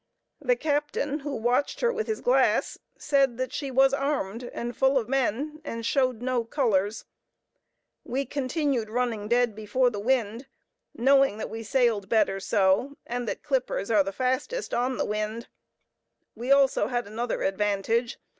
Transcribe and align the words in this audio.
The 0.41 0.55
captain, 0.55 1.19
who 1.19 1.35
watched 1.35 1.81
her 1.81 1.93
with 1.93 2.07
his 2.07 2.21
glass, 2.21 2.79
said 2.97 3.37
that 3.37 3.53
she 3.53 3.69
was 3.69 3.93
armed, 3.93 4.43
and 4.45 4.75
full 4.75 4.97
of 4.97 5.07
men, 5.07 5.61
and 5.63 5.85
showed 5.85 6.23
no 6.23 6.43
colors. 6.43 7.05
We 8.03 8.25
continued 8.25 8.89
running 8.89 9.27
dead 9.27 9.53
before 9.53 9.91
the 9.91 9.99
wind, 9.99 10.47
knowing 10.95 11.37
that 11.37 11.51
we 11.51 11.61
sailed 11.61 12.09
better 12.09 12.39
so, 12.39 12.97
and 13.05 13.27
that 13.27 13.43
clippers 13.43 13.91
are 13.91 14.03
fastest 14.11 14.73
on 14.73 14.97
the 14.97 15.05
wind. 15.05 15.49
We 16.33 16.47
had 16.47 16.55
also 16.55 16.87
another 16.87 17.43
advantage. 17.43 18.17